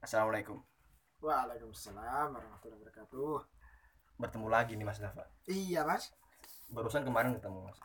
Assalamualaikum. 0.00 0.56
Waalaikumsalam 1.20 2.32
warahmatullahi 2.32 2.80
wabarakatuh. 2.80 3.36
Bertemu 4.16 4.48
lagi 4.48 4.72
nih 4.72 4.88
Mas 4.88 4.96
Dafa. 4.96 5.28
Iya 5.44 5.84
mas. 5.84 6.08
Barusan 6.72 7.04
kemarin 7.04 7.36
ketemu 7.36 7.68
Mas. 7.68 7.76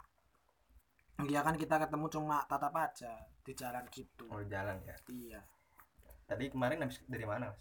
Iya 1.27 1.43
kan 1.43 1.59
kita 1.59 1.75
ketemu 1.75 2.07
cuma 2.07 2.39
tatap 2.47 2.71
aja 2.71 3.19
di 3.43 3.51
jalan 3.51 3.83
gitu. 3.91 4.31
Mau 4.31 4.39
jalan 4.47 4.79
ya. 4.87 4.95
Iya. 5.11 5.43
Tadi 6.23 6.55
kemarin 6.55 6.87
habis 6.87 7.03
dari 7.03 7.27
mana 7.27 7.51
Mas? 7.51 7.59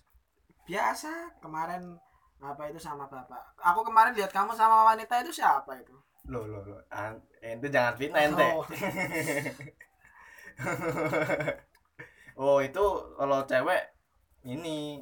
Biasa 0.71 1.35
kemarin 1.43 1.99
apa 2.39 2.71
itu 2.71 2.79
sama 2.79 3.11
bapak. 3.11 3.59
Aku 3.59 3.83
kemarin 3.83 4.15
lihat 4.15 4.31
kamu 4.31 4.55
sama 4.55 4.87
wanita 4.87 5.19
itu 5.27 5.35
siapa 5.35 5.75
itu? 5.83 5.99
Loh 6.31 6.47
loh 6.47 6.63
loh. 6.63 6.79
An- 6.95 7.27
ente 7.43 7.67
jangan 7.75 7.99
fitnah 7.99 8.23
ente. 8.23 8.47
Oh. 8.55 8.63
oh 12.55 12.59
itu 12.63 12.85
kalau 13.19 13.43
cewek 13.51 13.94
ini 14.45 15.01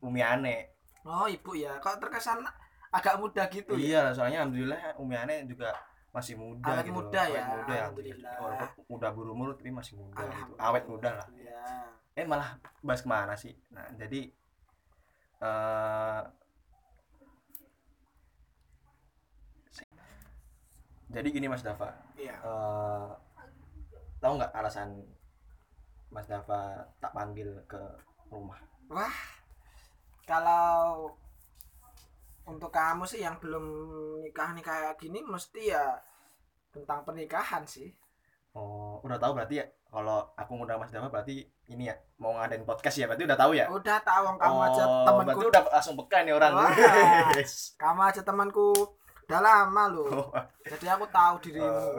Umi 0.00 0.20
Ane. 0.22 0.70
Oh 1.04 1.26
ibu 1.26 1.52
ya. 1.54 1.76
Kok 1.82 2.00
terkesan 2.00 2.40
agak 2.94 3.18
muda 3.18 3.44
gitu 3.50 3.74
ya? 3.74 3.82
Iya, 3.82 4.02
soalnya 4.14 4.46
alhamdulillah 4.46 4.94
Umi 4.96 5.14
Ane 5.18 5.44
juga 5.44 5.74
masih 6.14 6.38
muda 6.38 6.78
Awet 6.78 6.86
gitu 6.86 6.94
muda 6.94 7.20
loh. 7.26 7.34
ya, 7.34 7.42
Awet 7.42 7.50
muda 7.58 7.72
alhamdulillah. 7.74 8.34
Walaupun 8.38 8.82
udah 8.88 9.10
berumur 9.10 9.48
tapi 9.58 9.70
masih 9.74 9.94
muda 9.98 10.22
gitu. 10.22 10.52
Awet 10.56 10.84
muda 10.86 11.10
lah. 11.18 11.26
Iya. 11.34 11.62
Eh 12.14 12.24
malah 12.24 12.54
bahas 12.80 13.02
ke 13.02 13.08
mana 13.10 13.34
sih? 13.34 13.52
Nah 13.74 13.90
jadi 13.98 14.30
eh 15.42 16.22
jadi 21.10 21.28
gini 21.30 21.46
Mas 21.46 21.62
Dafa, 21.62 21.94
Iya. 22.18 22.34
eh 22.42 23.08
tahu 24.18 24.40
nggak 24.40 24.50
alasan 24.56 24.98
Mas 26.10 26.26
Dafa 26.26 26.82
tak 26.98 27.12
panggil 27.12 27.50
ke 27.68 27.78
rumah? 28.30 28.58
Wah. 28.90 29.14
Kalau 30.24 31.08
untuk 32.44 32.68
kamu 32.72 33.04
sih 33.08 33.24
yang 33.24 33.36
belum 33.40 33.64
nikah 34.24 34.52
nih 34.52 34.64
kayak 34.64 35.00
gini 35.00 35.24
mesti 35.24 35.72
ya 35.72 35.96
tentang 36.72 37.04
pernikahan 37.04 37.64
sih. 37.64 37.92
Oh, 38.54 39.02
udah 39.02 39.18
tahu 39.18 39.34
berarti 39.34 39.60
ya 39.60 39.66
kalau 39.90 40.22
aku 40.38 40.54
ngundang 40.54 40.78
Mas 40.78 40.94
Dafa 40.94 41.10
berarti 41.10 41.42
ini 41.70 41.90
ya 41.90 41.94
mau 42.22 42.34
ngadain 42.38 42.62
podcast 42.62 42.96
ya 42.98 43.06
berarti 43.10 43.24
udah 43.26 43.38
tahu 43.38 43.52
ya? 43.56 43.66
Udah 43.70 43.98
tahu 44.02 44.22
kamu 44.38 44.58
aja 44.70 44.82
Oh, 44.84 45.04
temanku 45.06 45.26
berarti 45.26 45.46
udah 45.50 45.62
langsung 45.74 45.96
peka 45.98 46.18
nih 46.22 46.34
orang. 46.34 46.52
Wah. 46.54 46.70
Kamu 47.78 48.00
aja 48.04 48.20
temanku 48.22 48.66
udah 49.24 49.40
lama 49.40 49.84
loh 49.88 50.08
Oh, 50.12 50.28
jadi 50.68 51.00
aku 51.00 51.08
tahu 51.08 51.34
dirimu 51.40 51.64
oh. 51.64 51.96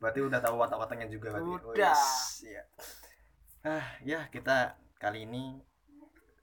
Berarti 0.00 0.20
udah 0.24 0.40
tahu 0.40 0.54
watak-wataknya 0.56 1.06
juga 1.12 1.36
berarti. 1.36 1.50
Udah. 1.76 1.92
Wes, 1.92 2.02
iya. 2.48 2.62
Ah, 3.60 3.84
ya 4.00 4.24
kita 4.32 4.72
kali 5.00 5.24
ini 5.24 5.56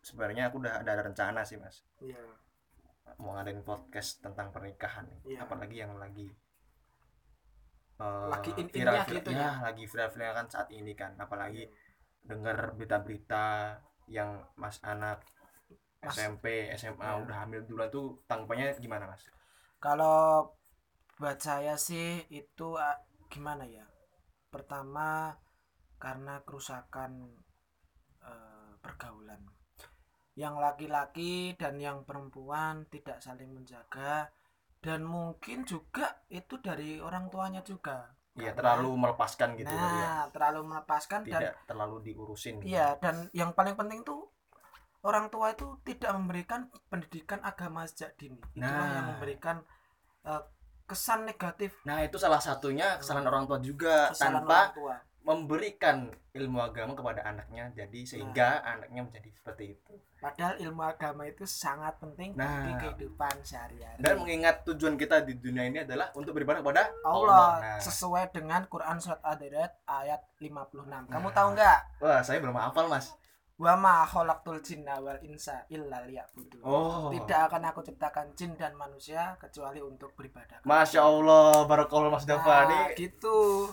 sebenarnya 0.01 0.49
aku 0.49 0.57
udah 0.59 0.81
ada 0.81 0.97
rencana 0.99 1.45
sih, 1.45 1.55
Mas. 1.55 1.85
iya 2.01 2.17
Mau 3.17 3.33
ngadain 3.33 3.61
podcast 3.61 4.19
tentang 4.19 4.51
pernikahan 4.51 5.05
nih. 5.07 5.21
Iya. 5.31 5.39
Apalagi 5.45 5.77
yang 5.77 5.93
lagi 5.95 6.27
eh, 7.97 8.25
Lagi 8.29 8.51
in-innya 8.55 9.01
viral- 9.01 9.09
gitu 9.09 9.29
ya, 9.31 9.39
ya. 9.39 9.51
lagi 9.63 9.83
viral-viral 9.85 10.33
kan 10.35 10.47
saat 10.47 10.69
ini 10.69 10.93
kan. 10.93 11.15
Apalagi 11.17 11.65
dengar 12.21 12.73
berita-berita 12.73 13.77
yang 14.07 14.37
Mas 14.55 14.77
anak 14.83 15.23
Mas- 15.97 16.13
SMP, 16.13 16.69
SMA 16.73 17.01
Ya. 17.03 17.17
udah 17.17 17.37
hamil 17.41 17.61
duluan 17.63 17.89
tuh 17.89 18.21
tanggapannya 18.25 18.73
gimana, 18.77 19.05
Mas? 19.05 19.25
kalau 19.77 20.41
buat 21.17 21.37
saya 21.37 21.77
sih 21.77 22.25
itu 22.29 22.73
ah, 22.73 22.97
gimana 23.29 23.61
ya 23.61 23.85
pertama 24.47 25.37
karena 25.97 26.41
kerusakan 26.41 27.29
pergaulan 28.87 29.43
yang 30.39 30.55
laki-laki 30.55 31.57
dan 31.59 31.75
yang 31.75 32.07
perempuan 32.07 32.87
tidak 32.87 33.19
saling 33.19 33.51
menjaga 33.51 34.31
dan 34.79 35.03
mungkin 35.03 35.67
juga 35.67 36.23
itu 36.29 36.55
dari 36.63 37.03
orang 37.03 37.27
tuanya 37.27 37.59
juga 37.61 38.15
Iya, 38.37 38.53
terlalu 38.53 38.93
melepaskan 38.93 39.57
gitu 39.57 39.73
nah 39.73 39.89
ya. 39.97 40.11
terlalu 40.29 40.61
melepaskan 40.69 41.25
dan 41.25 41.41
Tidak 41.41 41.53
terlalu 41.65 41.95
diurusin. 42.05 42.61
gitu. 42.61 42.69
Iya, 42.69 42.93
dan 43.01 43.33
yang 43.33 43.49
paling 43.57 43.73
penting 43.73 44.05
tuh 44.05 44.29
orang 45.01 45.33
tua 45.33 45.57
itu 45.57 45.73
tidak 45.81 46.13
memberikan 46.13 46.69
pendidikan 46.85 47.41
agama 47.41 47.89
sejak 47.89 48.13
dini. 48.13 48.37
Itulah 48.53 48.69
Nah. 48.77 48.93
yang 48.93 49.07
memberikan 49.17 49.57
eh, 50.21 50.43
kesan 50.85 51.25
negatif 51.25 51.81
Nah, 51.89 52.05
itu 52.05 52.21
salah 52.21 52.37
satunya 52.37 53.01
kesalahan 53.01 53.25
orang 53.25 53.49
tua 53.49 53.57
juga 53.57 54.13
kesalahan 54.13 54.45
tanpa 54.45 54.53
orang 54.53 54.77
tua. 54.77 54.95
Memberikan 55.27 56.07
ilmu 56.31 56.63
agama 56.63 56.95
kepada 56.95 57.19
anaknya 57.21 57.67
jadi 57.75 57.99
sehingga 58.01 58.49
Nah. 58.57 58.73
anaknya 58.73 59.01
menjadi 59.03 59.29
seperti 59.29 59.75
itu. 59.75 59.93
Padahal 60.17 60.55
ilmu 60.57 60.81
agama 60.81 61.27
itu 61.27 61.43
sangat 61.43 61.99
penting 61.99 62.31
Nah. 62.31 62.47
bagi 62.63 62.73
kehidupan 62.79 63.43
sehari-hari. 63.43 63.99
Dan 63.99 64.23
mengingat 64.23 64.63
tujuan 64.63 64.95
kita 64.95 65.19
di 65.21 65.35
dunia 65.35 65.67
ini 65.67 65.83
adalah 65.83 66.15
untuk 66.15 66.31
beribadah 66.31 66.63
kepada 66.63 66.87
Allah 67.03 67.47
Nah, 67.59 67.77
sesuai 67.77 68.31
dengan 68.31 68.63
Quran 68.65 68.97
surat 68.97 69.19
Ad-Dariyat 69.21 69.83
ayat 69.83 70.23
56. 70.39 71.05
Kamu 71.05 71.27
Nah. 71.27 71.35
tahu 71.35 71.47
nggak? 71.53 71.79
wah, 71.99 72.19
saya 72.23 72.39
belum 72.39 72.55
hafal, 72.55 72.87
Mas. 72.87 73.11
Wa 73.57 73.73
ma 73.73 74.05
khalaqtul 74.05 74.61
jinna 74.61 75.01
wal 75.01 75.17
insa 75.19 75.65
illa 75.67 76.05
liya'budun. 76.05 76.61
Oh. 76.61 77.09
Tidak 77.09 77.41
akan 77.49 77.67
aku 77.67 77.81
ciptakan 77.81 78.31
jin 78.31 78.53
dan 78.53 78.77
manusia 78.77 79.33
kecuali 79.41 79.81
untuk 79.81 80.13
beribadah. 80.13 80.61
Masya 80.63 81.01
Allah, 81.01 81.65
barakallah 81.65 82.13
Mas. 82.13 82.23
Nah, 82.23 82.37
Ini 82.37 82.93
gitu. 82.95 83.65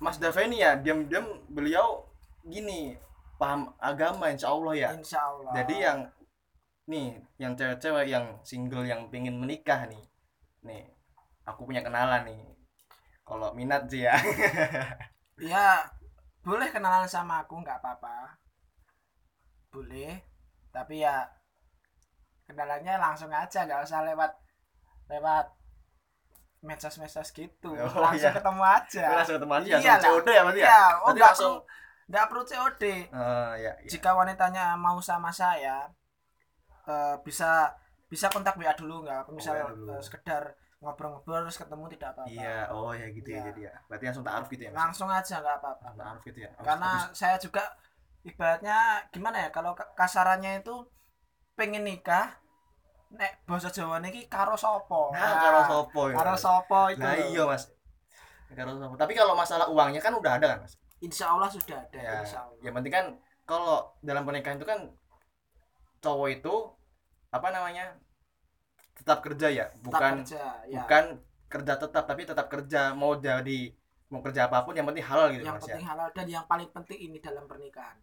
Mas 0.00 0.16
Dafa 0.16 0.40
ini 0.48 0.64
ya, 0.64 0.80
diam-diam 0.80 1.44
beliau 1.52 2.08
gini, 2.40 2.96
paham 3.36 3.68
agama 3.76 4.32
insya 4.32 4.48
Allah 4.48 4.72
ya. 4.72 4.88
Insya 4.96 5.20
Allah. 5.20 5.52
Jadi 5.52 5.74
yang 5.76 5.98
nih, 6.88 7.20
yang 7.36 7.52
cewek-cewek 7.52 8.08
yang 8.08 8.26
single 8.40 8.88
yang 8.88 9.12
pengen 9.12 9.36
menikah 9.36 9.84
nih, 9.84 10.00
nih, 10.64 10.88
aku 11.44 11.68
punya 11.68 11.84
kenalan 11.84 12.24
nih. 12.24 12.40
Kalau 13.28 13.52
minat 13.52 13.86
sih 13.92 14.08
ya. 14.08 14.16
ya 15.52 15.84
boleh 16.40 16.72
kenalan 16.72 17.04
sama 17.04 17.44
aku 17.44 17.60
nggak 17.60 17.84
apa-apa. 17.84 18.40
Boleh. 19.68 20.16
Tapi 20.72 21.04
ya 21.04 21.28
kenalannya 22.48 22.96
langsung 22.98 23.30
aja 23.30 23.68
nggak 23.68 23.86
usah 23.86 24.02
lewat 24.02 24.32
lewat 25.06 25.46
medsos-medsos 26.60 27.28
gitu. 27.30 27.72
Oh, 27.72 28.00
langsung 28.00 28.28
iya. 28.28 28.36
ketemu 28.36 28.62
aja. 28.62 29.04
langsung 29.16 29.36
ketemu 29.40 29.52
aja, 29.54 29.70
langsung 29.72 29.84
Iyalah. 29.88 30.04
COD 30.04 30.28
ya 30.28 30.42
berarti 30.44 30.60
ya. 30.60 30.66
Iya, 30.66 30.76
oh 30.76 30.84
Berarti 30.84 31.16
nggak 31.16 31.28
langsung. 31.32 31.54
perlu 31.56 32.08
nggak 32.10 32.24
perlu 32.26 32.42
COD. 32.44 32.82
Eh, 32.84 33.00
ya, 33.56 33.72
ya. 33.80 33.88
Jika 33.88 34.10
wanitanya 34.12 34.64
mau 34.76 34.98
sama 35.00 35.30
saya 35.30 35.76
eh, 36.86 37.14
bisa 37.22 37.72
bisa 38.06 38.26
kontak 38.28 38.58
WA 38.58 38.74
dulu 38.74 39.06
nggak? 39.06 39.30
Misal 39.30 39.54
dulu. 39.70 39.94
eh, 39.94 40.02
sekedar 40.02 40.42
ngobrol-ngobrol 40.80 41.44
terus 41.44 41.56
ketemu 41.56 41.84
tidak 41.92 42.08
apa-apa. 42.16 42.32
Iya, 42.32 42.56
oh 42.72 42.90
ya 42.90 43.06
gitu 43.08 43.28
ya 43.28 43.36
Iya. 43.36 43.44
jadi 43.52 43.60
ya. 43.68 43.74
Berarti 43.86 44.04
langsung 44.08 44.24
taaruf 44.24 44.48
gitu 44.48 44.62
ya. 44.64 44.70
Langsung 44.72 45.08
aja 45.08 45.34
nggak 45.38 45.56
apa-apa. 45.60 45.86
Taaruf 45.94 46.22
gitu 46.24 46.38
ya. 46.40 46.50
Habis- 46.50 46.64
karena 46.64 46.90
habis- 46.90 47.12
saya 47.14 47.36
juga 47.36 47.62
ibaratnya 48.20 48.76
gimana 49.08 49.36
ya 49.38 49.48
kalau 49.48 49.72
ka- 49.72 49.92
kasarannya 49.94 50.60
itu 50.60 50.74
pengen 51.54 51.84
nikah 51.84 52.36
nek 53.10 53.42
bahasa 53.42 53.68
Jawa 53.68 53.98
niki 53.98 54.26
karo 54.26 54.54
sopo 54.54 55.10
Nah, 55.10 55.34
karo 55.36 55.60
sopo 55.66 56.02
ya. 56.10 56.14
karo 56.14 56.34
sopo 56.34 56.80
itu 56.88 57.02
Nah, 57.02 57.14
iya, 57.16 57.42
Mas. 57.42 57.66
Karo 58.50 58.70
sopo. 58.74 58.94
Tapi 58.94 59.12
kalau 59.12 59.34
masalah 59.34 59.66
uangnya 59.66 59.98
kan 59.98 60.14
udah 60.14 60.38
ada 60.38 60.46
kan, 60.54 60.58
Mas? 60.62 60.74
insya 61.00 61.32
Allah 61.32 61.48
sudah 61.48 61.80
ada 61.80 61.96
ya, 61.96 62.20
insya 62.20 62.44
Allah 62.44 62.60
yang 62.60 62.76
penting 62.76 62.92
kan 62.92 63.06
kalau 63.48 63.88
dalam 64.04 64.20
pernikahan 64.20 64.60
itu 64.60 64.68
kan 64.68 64.84
cowok 65.98 66.28
itu 66.30 66.54
apa 67.30 67.48
namanya 67.48 67.96
tetap 68.92 69.24
kerja 69.24 69.48
ya 69.48 69.66
Tetap 69.72 69.80
bukan 69.80 70.14
kerja, 70.20 70.44
ya. 70.68 70.76
bukan 70.84 71.04
kerja 71.48 71.72
tetap 71.80 72.04
tapi 72.04 72.22
tetap 72.28 72.46
kerja 72.46 72.92
mau 72.92 73.16
jadi 73.16 73.72
mau 74.12 74.20
kerja 74.20 74.44
apa 74.44 74.60
pun 74.60 74.76
yang 74.76 74.84
penting 74.84 75.00
halal 75.00 75.32
gitu 75.32 75.40
yang 75.40 75.56
mas 75.56 75.64
penting 75.64 75.80
ya 75.80 75.88
halal 75.88 76.08
dan 76.12 76.26
yang 76.28 76.44
paling 76.44 76.68
penting 76.68 76.98
ini 77.00 77.16
dalam 77.16 77.48
pernikahan 77.48 77.96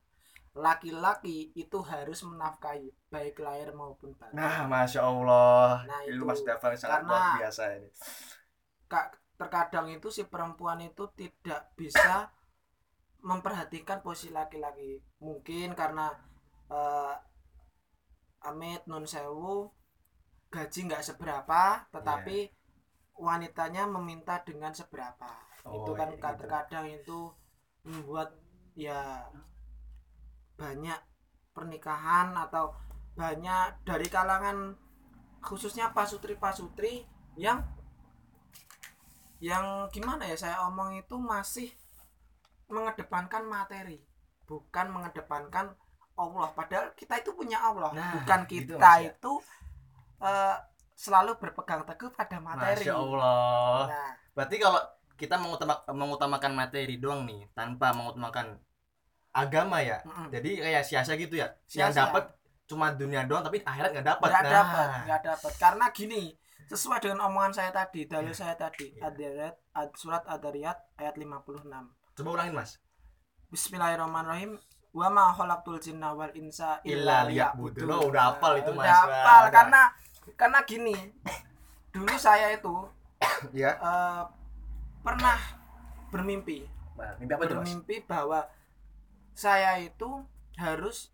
laki-laki 0.58 1.54
itu 1.54 1.78
harus 1.86 2.26
menafkahi 2.26 2.90
baik 3.14 3.38
lahir 3.40 3.70
maupun 3.78 4.18
batin. 4.18 4.34
Nah 4.34 4.66
masya 4.66 5.06
allah. 5.06 5.86
Nah, 5.86 6.02
itu. 6.04 6.26
mas 6.26 6.42
Dava 6.42 6.74
sangat 6.74 7.06
Karena- 7.06 7.10
luar 7.14 7.24
biasa 7.38 7.64
ini. 7.78 7.90
Kak, 8.90 9.08
terkadang 9.38 9.88
itu 9.94 10.10
si 10.10 10.26
perempuan 10.26 10.82
itu 10.82 11.06
tidak 11.14 11.78
bisa 11.78 12.34
memperhatikan 13.22 14.02
posisi 14.02 14.34
laki-laki. 14.34 14.98
Mungkin 15.22 15.78
karena 15.78 16.10
eh, 16.74 17.16
amit 18.50 18.82
non 18.90 19.06
sewu 19.06 19.70
gaji 20.50 20.80
nggak 20.88 21.04
seberapa 21.04 21.86
tetapi 21.92 22.50
wanitanya 23.20 23.86
meminta 23.86 24.42
dengan 24.42 24.74
seberapa. 24.74 25.30
Oh, 25.68 25.84
itu 25.84 25.92
kan 25.94 26.08
iya, 26.10 26.16
gitu. 26.16 26.38
terkadang 26.40 26.86
itu 26.88 27.20
membuat 27.84 28.30
ya 28.78 29.28
banyak 30.58 31.00
pernikahan 31.54 32.34
atau 32.34 32.74
banyak 33.14 33.82
dari 33.86 34.08
kalangan 34.10 34.78
khususnya 35.42 35.94
pasutri 35.94 36.38
pasutri 36.38 37.06
yang 37.38 37.62
yang 39.38 39.86
gimana 39.94 40.26
ya 40.26 40.38
saya 40.38 40.66
omong 40.66 40.98
itu 40.98 41.14
masih 41.18 41.70
mengedepankan 42.68 43.46
materi 43.46 44.02
bukan 44.48 44.88
mengedepankan 44.90 45.76
Allah. 46.18 46.50
Padahal 46.56 46.96
kita 46.98 47.22
itu 47.22 47.36
punya 47.36 47.62
Allah. 47.62 47.94
Nah, 47.94 48.12
bukan 48.18 48.40
gitu, 48.50 48.74
kita 48.80 48.92
ya. 49.04 49.14
itu 49.14 49.32
eh, 50.24 50.56
selalu 50.98 51.38
berpegang 51.38 51.86
teguh 51.86 52.10
pada 52.10 52.42
materi. 52.42 52.88
Masya 52.88 52.96
Allah. 52.98 53.80
Nah. 53.92 54.12
Berarti 54.34 54.56
kalau 54.58 54.82
kita 55.14 55.36
mengutama- 55.38 55.84
mengutamakan 55.94 56.54
materi 56.58 56.98
doang 56.98 57.28
nih 57.30 57.46
tanpa 57.54 57.94
mengutamakan 57.94 58.58
agama 59.38 59.78
ya. 59.80 60.02
Mm-mm. 60.02 60.28
jadi 60.34 60.50
kayak 60.60 60.84
sia-sia 60.84 61.16
gitu 61.16 61.36
ya. 61.38 61.48
Yang 61.70 61.94
Sia-sia. 61.94 62.02
dapat 62.10 62.24
cuma 62.66 62.92
dunia 62.92 63.24
doang 63.24 63.42
tapi 63.42 63.62
akhirat 63.62 63.90
nggak 63.94 64.08
dapat 64.08 64.28
nggak 64.28 64.44
Nah, 64.44 64.52
dapat 64.52 64.88
nggak 65.06 65.22
dapat 65.24 65.54
karena 65.56 65.86
gini 65.94 66.24
sesuai 66.68 67.00
dengan 67.00 67.32
omongan 67.32 67.54
saya 67.54 67.72
tadi 67.72 68.04
dalil 68.04 68.34
saya 68.34 68.52
tadi. 68.54 68.98
Ad-Dariyat 69.00 69.56
Ad- 69.72 69.96
surat 69.96 70.24
Ad-Dariyat 70.26 70.78
ayat 70.98 71.16
56 71.16 71.64
coba 72.12 72.30
ulangin 72.34 72.54
mas. 72.54 72.82
Bismillahirrahmanirrahim. 73.48 74.60
Wa 74.92 75.08
ma 75.08 75.32
khalaqtul 75.32 75.78
jinna 75.78 76.12
wal 76.12 76.34
insa 76.34 76.82
Illa 76.84 77.24
liya'budun. 77.24 77.86
Oh, 77.88 78.10
udah 78.10 78.34
hafal 78.34 78.58
itu, 78.58 78.74
Mas. 78.74 78.84
udah 78.84 78.96
hafal 78.98 79.44
karena 79.54 79.82
karena 80.36 80.60
gini 80.66 80.96
dulu 81.94 82.14
saya 82.18 82.52
itu 82.52 82.74
ya 83.54 83.78
eh, 83.78 84.22
pernah 85.00 85.38
bermimpi. 86.10 86.66
Nah, 86.98 87.14
mimpi 87.16 87.32
apa 87.32 87.44
tuh 87.46 87.56
mas? 87.56 87.64
Bermimpi 87.64 87.96
bahwa 88.04 88.40
saya 89.38 89.78
itu 89.78 90.26
harus 90.58 91.14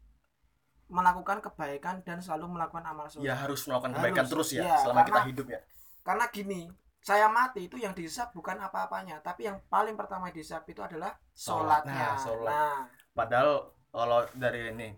melakukan 0.88 1.42
kebaikan 1.42 2.00
dan 2.02 2.18
selalu 2.18 2.56
melakukan 2.56 2.86
amal 2.86 3.06
soleh. 3.06 3.28
ya 3.28 3.36
harus 3.36 3.66
melakukan 3.66 3.92
kebaikan 3.94 4.24
Harus, 4.24 4.31
terus 4.31 4.50
ya 4.54 4.64
iya, 4.64 4.78
selama 4.80 5.02
kita 5.02 5.12
karena- 5.14 5.30
hidup 5.30 5.48
ya 5.50 5.60
Karena 6.04 6.25
gini, 6.30 6.62
saya 7.00 7.28
mati 7.28 7.62
itu 7.64 7.75
yang 7.75 7.92
dihisap 7.92 8.31
bukan 8.31 8.56
apa-apanya, 8.58 9.20
tapi 9.20 9.44
yang 9.44 9.60
paling 9.68 9.96
pertama 9.96 10.28
dihisap 10.30 10.64
itu 10.66 10.80
adalah 10.80 11.16
Sholat. 11.34 11.84
sholatnya. 11.84 11.96
Nah, 12.06 12.16
sholat. 12.18 12.52
Nah, 12.52 12.80
padahal 13.14 13.50
kalau 13.90 14.20
dari 14.34 14.68
ini 14.69 14.90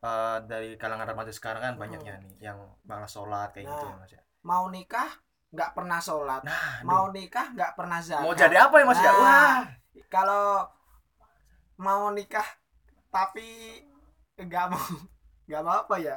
eh, 0.00 0.38
dari 0.42 0.74
kalangan 0.74 1.06
remaja 1.08 1.30
sekarang 1.30 1.62
kan 1.62 1.74
banyaknya 1.76 2.18
nih 2.18 2.34
yang 2.42 2.58
malas 2.82 3.10
sholat 3.10 3.50
kayak 3.50 3.66
gitu 3.66 3.84
Nah. 3.84 3.94
ya 3.94 3.96
mas 3.96 4.10
ya 4.10 4.22
mau 4.42 4.66
nikah 4.66 5.10
nggak 5.48 5.70
pernah 5.72 5.98
sholat, 5.98 6.42
nah 6.42 6.82
mau 6.82 7.06
nikah 7.08 7.46
nggak 7.52 7.72
pernah 7.72 8.00
zakat. 8.00 8.24
mau 8.24 8.34
jadi 8.34 8.56
apa 8.58 8.74
ya 8.74 8.84
mas 8.84 8.98
ya 8.98 9.06
Nah. 9.06 9.16
wah 9.16 9.58
Kalau 10.08 10.66
mau 11.82 12.14
nikah 12.14 12.46
tapi 13.10 13.82
nggak 14.38 14.66
mau 14.70 14.86
nggak 15.50 15.62
mau 15.66 15.74
apa 15.82 15.96
ya? 15.98 16.16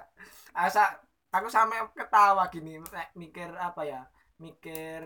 Asa 0.53 0.85
aku 1.33 1.49
sampai 1.49 1.81
ketawa 1.97 2.47
gini 2.53 2.77
mikir 3.17 3.49
apa 3.57 3.81
ya? 3.83 4.01
Mikir 4.37 5.03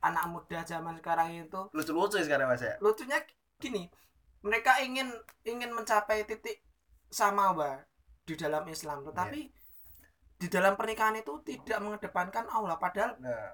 anak 0.00 0.24
muda 0.32 0.64
zaman 0.64 0.96
sekarang 0.96 1.44
itu 1.44 1.60
lucu-lucu 1.76 2.16
ya 2.16 2.24
sekarang 2.24 2.48
mas 2.48 2.64
ya 2.64 2.72
lucunya 2.80 3.20
gini 3.60 3.84
mereka 4.40 4.80
ingin 4.80 5.12
ingin 5.44 5.76
mencapai 5.76 6.24
titik 6.24 6.64
samawa 7.12 7.84
di 8.24 8.32
dalam 8.32 8.64
Islam 8.64 9.04
tetapi 9.04 9.52
di 10.40 10.48
dalam 10.48 10.72
pernikahan 10.80 11.20
itu 11.20 11.36
tidak 11.44 11.84
mengedepankan 11.84 12.48
Allah 12.48 12.80
padahal 12.80 13.12
nah 13.20 13.52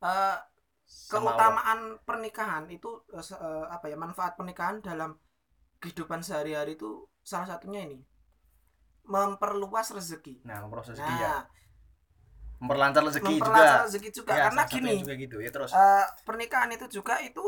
sama 0.00 0.12
Allah. 0.12 0.55
Keutamaan 0.86 1.98
pernikahan 2.06 2.70
itu 2.70 3.02
eh, 3.10 3.66
apa 3.66 3.90
ya 3.90 3.98
manfaat 3.98 4.38
pernikahan 4.38 4.78
dalam 4.78 5.18
kehidupan 5.82 6.22
sehari-hari 6.22 6.78
itu 6.78 7.06
salah 7.26 7.46
satunya 7.46 7.90
ini. 7.90 7.98
Memperluas 9.06 9.94
rezeki. 9.94 10.46
Nah 10.46 10.62
memproses 10.62 10.98
rezeki 10.98 11.14
ya. 11.18 11.42
Nah. 11.42 11.42
Memperlancar 12.56 13.02
rezeki 13.04 13.34
juga. 13.38 13.50
Memperluas 13.50 13.82
rezeki 13.90 14.10
juga. 14.14 14.30
Ya, 14.32 14.42
karena 14.48 14.62
gini 14.66 14.94
juga 15.02 15.14
gitu. 15.18 15.36
Ya 15.42 15.50
terus. 15.50 15.70
eh, 15.74 16.06
pernikahan 16.22 16.70
itu 16.72 16.86
juga 16.88 17.18
itu 17.22 17.46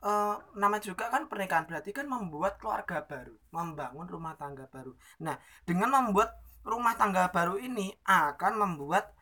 eh, 0.00 0.36
nama 0.56 0.76
juga 0.80 1.12
kan 1.12 1.28
pernikahan 1.28 1.68
berarti 1.68 1.92
kan 1.92 2.08
membuat 2.08 2.56
keluarga 2.56 3.04
baru, 3.04 3.36
membangun 3.52 4.08
rumah 4.08 4.34
tangga 4.40 4.64
baru. 4.72 4.96
Nah, 5.20 5.36
dengan 5.68 5.92
membuat 5.92 6.40
rumah 6.64 6.96
tangga 6.96 7.28
baru 7.28 7.60
ini 7.60 7.92
akan 8.04 8.52
membuat 8.56 9.12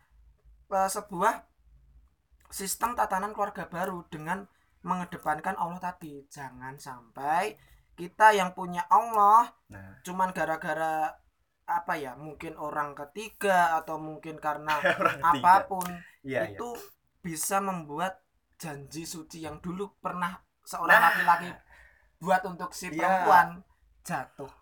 eh, 0.70 0.90
sebuah 0.90 1.47
sistem 2.50 2.96
tatanan 2.96 3.32
keluarga 3.36 3.68
baru 3.68 4.04
dengan 4.08 4.44
mengedepankan 4.82 5.56
Allah 5.58 5.80
tadi. 5.80 6.24
Jangan 6.28 6.78
sampai 6.78 7.56
kita 7.98 8.30
yang 8.30 8.54
punya 8.54 8.86
Allah 8.86 9.50
nah 9.66 9.98
cuman 10.06 10.30
gara-gara 10.30 11.10
apa 11.66 11.98
ya 11.98 12.14
mungkin 12.14 12.54
orang 12.54 12.94
ketiga 12.94 13.74
atau 13.74 13.98
mungkin 13.98 14.38
karena 14.38 14.78
apa 15.34 15.66
pun 15.66 15.82
iya 16.22 16.46
itu 16.46 16.78
bisa 17.18 17.58
membuat 17.58 18.22
janji 18.54 19.02
suci 19.02 19.42
yang 19.42 19.58
dulu 19.58 19.98
pernah 19.98 20.38
seorang 20.62 20.94
Nah. 20.94 21.06
laki-laki 21.10 21.50
buat 22.22 22.42
untuk 22.46 22.70
si 22.70 22.86
Iya. 22.86 23.02
perempuan 23.02 23.48
jatuh 24.06 24.52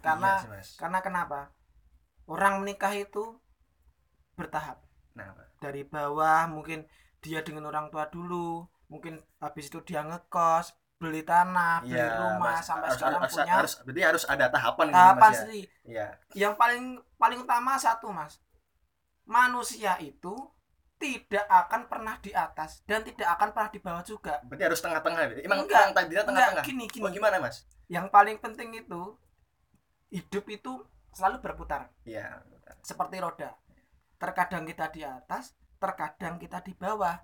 karena 0.00 0.32
Iya 0.32 0.42
sih, 0.42 0.48
Mas. 0.48 0.68
karena 0.80 0.98
kenapa 1.04 1.52
orang 2.24 2.64
menikah 2.64 2.96
itu 2.96 3.36
bertahap 4.32 4.80
nah 5.12 5.28
dari 5.60 5.84
bawah 5.84 6.48
mungkin 6.48 6.88
dia 7.24 7.40
dengan 7.46 7.64
orang 7.70 7.88
tua 7.92 8.04
dulu. 8.10 8.66
Mungkin 8.92 9.16
habis 9.40 9.72
itu 9.72 9.80
dia 9.88 10.04
ngekos 10.04 10.76
beli 11.00 11.22
tanah 11.26 11.82
beli 11.82 11.98
Iya, 11.98 12.14
rumah 12.14 12.54
Mas. 12.54 12.62
sampai 12.62 12.86
harus, 12.86 12.98
sekarang 13.00 13.18
harus, 13.18 13.34
punya 13.34 13.52
harus 13.58 13.72
berarti 13.82 14.02
harus 14.06 14.24
ada 14.30 14.46
tahapan 14.54 14.86
gitu 14.86 14.94
tahapan 15.02 15.18
mas 15.18 15.34
ya? 15.34 15.40
sendiri 15.42 15.66
iya. 15.82 16.06
Yang 16.30 16.54
paling 16.60 16.84
paling 17.18 17.38
utama 17.42 17.72
satu 17.74 18.06
mas. 18.14 18.38
Manusia 19.26 19.98
itu 19.98 20.34
tidak 21.02 21.42
akan 21.50 21.90
pernah 21.90 22.14
di 22.22 22.30
atas 22.30 22.86
dan 22.86 23.02
tidak 23.02 23.26
akan 23.34 23.48
pernah 23.50 23.70
di 23.74 23.80
bawah 23.82 24.04
juga. 24.06 24.38
Berarti 24.46 24.62
harus 24.70 24.78
tengah-tengah 24.78 25.22
emang 25.42 25.66
Enggak, 25.66 25.90
takdirnya 25.90 26.22
enggak. 26.22 26.26
tengah-tengah? 26.30 26.64
Gini 26.70 26.84
gini. 26.86 27.02
Oh 27.02 27.10
gimana 27.10 27.36
mas? 27.42 27.66
Yang 27.90 28.06
paling 28.14 28.38
penting 28.38 28.70
itu 28.78 29.02
hidup 30.14 30.44
itu 30.46 30.72
selalu 31.10 31.42
berputar. 31.42 31.90
Iya 32.06 32.38
seperti 32.82 33.18
roda. 33.18 33.50
Terkadang 34.22 34.62
kita 34.66 34.86
di 34.94 35.02
atas 35.02 35.54
terkadang 35.82 36.38
kita 36.38 36.62
di 36.62 36.72
bawah. 36.72 37.18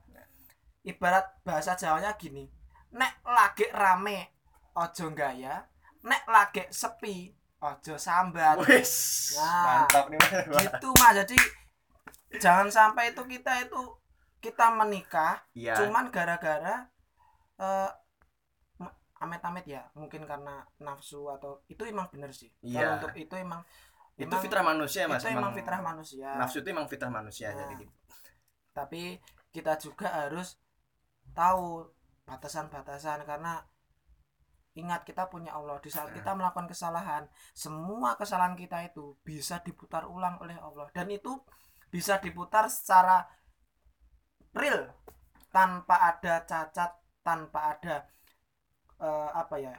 Ibarat 0.82 1.42
bahasa 1.42 1.74
Jawanya 1.74 2.16
gini 2.16 2.50
nek 2.88 3.20
lagi 3.22 3.68
rame 3.70 4.32
ojo 4.72 5.12
gaya 5.12 5.60
nek 6.00 6.24
lagi 6.26 6.66
sepi 6.68 7.30
ojo 7.60 7.94
sambat. 7.96 8.58
Wis 8.64 8.92
Nah, 9.36 9.84
mantap 9.84 10.08
nih 10.08 10.18
mas. 10.18 10.32
gitu 10.48 10.88
mas. 10.96 11.12
Jadi 11.14 11.38
jangan 12.36 12.66
sampai 12.68 13.12
itu 13.12 13.22
kita 13.22 13.52
itu 13.62 13.80
kita 14.38 14.70
menikah 14.70 15.42
iya. 15.52 15.74
cuman 15.74 16.08
gara-gara 16.08 16.86
eh 17.58 17.90
m- 18.78 18.96
amit-amit 19.18 19.66
ya 19.66 19.82
mungkin 19.92 20.22
karena 20.22 20.62
nafsu 20.78 21.26
atau 21.28 21.58
itu 21.66 21.82
emang 21.82 22.06
bener 22.08 22.30
sih. 22.30 22.48
Iya. 22.62 22.78
kalau 22.78 22.94
untuk 23.02 23.14
itu 23.18 23.34
emang 23.34 23.60
itu 24.14 24.24
emang- 24.24 24.38
fitrah 24.40 24.62
manusia 24.62 25.02
mas 25.04 25.20
itu 25.20 25.30
emang 25.30 25.50
fitrah 25.50 25.80
manusia. 25.80 26.28
nafsu 26.34 26.62
itu 26.62 26.68
emang 26.70 26.86
fitrah 26.86 27.10
manusia 27.10 27.50
Nah. 27.50 27.66
jadi 27.66 27.74
gitu 27.82 27.92
tapi 28.78 29.02
kita 29.50 29.74
juga 29.84 30.06
harus 30.20 30.48
tahu 31.34 31.66
batasan-batasan 32.28 33.26
karena 33.26 33.54
ingat 34.74 35.02
kita 35.02 35.26
punya 35.26 35.50
Allah 35.52 35.82
di 35.82 35.90
saat 35.90 36.08
Nah. 36.10 36.16
kita 36.18 36.30
melakukan 36.38 36.68
kesalahan 36.70 37.22
semua 37.54 38.14
kesalahan 38.14 38.54
kita 38.54 38.78
itu 38.86 39.18
bisa 39.26 39.58
diputar 39.66 40.06
ulang 40.06 40.38
oleh 40.38 40.54
Allah 40.58 40.86
dan 40.94 41.10
itu 41.10 41.32
bisa 41.90 42.14
diputar 42.22 42.70
secara 42.70 43.26
real 44.54 44.80
tanpa 45.50 45.96
ada 46.10 46.34
cacat 46.44 46.90
tanpa 47.26 47.74
ada 47.74 47.96
eh, 49.00 49.30
apa 49.34 49.56
ya 49.58 49.74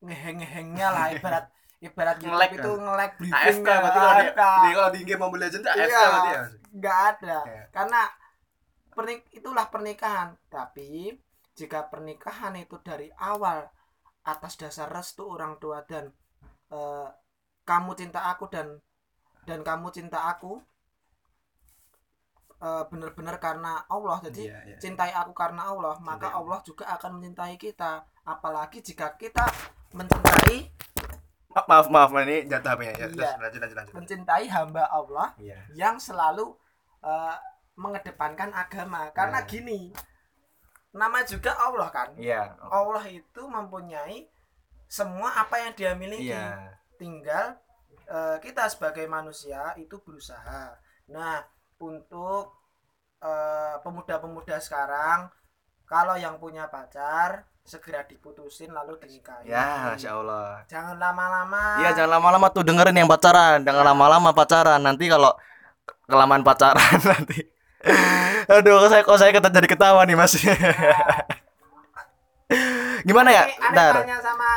ngeheng-ngehengnya 0.00 0.88
lah 0.90 1.06
ibarat 1.16 1.44
ibarat 1.80 2.16
Nge-lag 2.20 2.50
itu 2.52 2.70
kan? 2.70 2.84
nge-lag 2.84 3.10
AFK 3.10 3.18
briefing 3.18 3.60
berarti 3.64 3.98
kalau 3.98 4.12
di, 4.12 4.22
AFK. 4.22 4.42
kalau 4.76 4.90
di 4.92 5.00
game 5.02 5.20
Mobile 5.20 5.42
Legends 5.42 5.66
AFK 5.66 5.88
Iya. 5.90 6.04
berarti 6.06 6.30
ya 6.30 6.42
nggak 6.70 6.98
ada. 7.14 7.38
Iya. 7.44 7.64
karena 7.70 8.00
pernik 8.90 9.26
itulah 9.30 9.66
pernikahan. 9.68 10.34
Tapi 10.48 11.14
jika 11.54 11.86
pernikahan 11.86 12.54
itu 12.56 12.78
dari 12.80 13.10
awal 13.16 13.66
atas 14.22 14.54
dasar 14.54 14.86
restu 14.88 15.24
orang 15.24 15.56
tua 15.56 15.80
dan 15.84 16.12
eh, 16.70 17.08
kamu 17.64 17.94
cinta 17.94 18.28
aku 18.28 18.46
dan 18.48 18.78
dan 19.48 19.64
kamu 19.64 19.88
cinta 19.90 20.28
aku 20.28 20.60
eh, 22.60 22.84
benar-benar 22.90 23.36
karena 23.40 23.82
Allah. 23.86 24.18
Jadi 24.26 24.46
Iya, 24.46 24.58
iya. 24.66 24.76
cintai 24.78 25.12
aku 25.12 25.32
karena 25.32 25.68
Allah 25.68 25.96
maka 26.00 26.28
Cintai. 26.28 26.38
Allah 26.38 26.58
juga 26.62 26.84
akan 26.92 27.10
mencintai 27.18 27.56
kita. 27.56 28.04
Apalagi 28.22 28.78
jika 28.80 29.16
kita 29.16 29.48
mencintai 29.90 30.70
Ma- 31.50 31.66
maaf 31.66 31.90
maaf 31.90 32.14
ini 32.22 32.46
jatuh 32.46 32.78
ya 32.78 32.94
terus 33.10 33.18
Iya. 33.18 33.34
lanjut 33.42 33.58
lanjut 33.58 33.76
lanjut. 33.82 33.94
Mencintai 33.98 34.46
hamba 34.46 34.86
Allah 34.86 35.34
iya. 35.36 35.58
yang 35.74 35.98
selalu 35.98 36.54
eh, 37.00 37.36
mengedepankan 37.76 38.52
agama. 38.52 39.08
Karena 39.10 39.40
Nah. 39.40 39.46
gini 39.48 39.92
nama 40.90 41.22
juga 41.22 41.54
Allah 41.54 41.88
kan? 41.88 42.08
Iya 42.18 42.58
Allah 42.66 43.04
itu 43.06 43.42
mempunyai 43.46 44.26
semua 44.90 45.30
apa 45.38 45.56
yang 45.62 45.72
dia 45.78 45.92
miliki. 45.94 46.34
Iya. 46.34 46.76
Tinggal 46.98 47.56
eh, 48.10 48.36
kita 48.42 48.66
sebagai 48.66 49.06
manusia 49.06 49.72
itu 49.78 49.96
berusaha. 50.02 50.74
Nah 51.08 51.46
untuk 51.78 52.52
eh, 53.22 53.76
pemuda-pemuda 53.80 54.58
sekarang 54.58 55.30
kalau 55.86 56.14
yang 56.18 56.38
punya 56.38 56.66
pacar 56.70 57.46
segera 57.62 58.02
diputusin 58.02 58.74
lalu 58.74 58.98
dinikahi. 58.98 59.46
Ya 59.46 59.94
masya 59.94 60.10
allah. 60.18 60.64
Jangan 60.66 60.98
lama-lama. 60.98 61.78
Iya 61.78 61.94
jangan 61.94 62.18
lama-lama 62.18 62.46
tuh 62.50 62.66
dengerin 62.66 62.98
yang 62.98 63.06
pacaran. 63.06 63.62
Jangan 63.62 63.84
lama-lama 63.94 64.34
pacaran. 64.34 64.80
Nanti 64.82 65.06
kalau 65.06 65.30
kelamaan 66.10 66.42
pacaran 66.42 67.00
nanti. 67.10 67.46
Aduh 68.50 68.90
saya 68.90 69.02
kok 69.06 69.16
saya 69.16 69.32
kata 69.32 69.48
jadi 69.48 69.68
ketawa 69.70 70.04
nih 70.04 70.16
mas? 70.18 70.36
Gimana 73.08 73.30
ya? 73.32 73.44
Dar 73.72 74.04
tanya 74.04 74.20
sama 74.20 74.50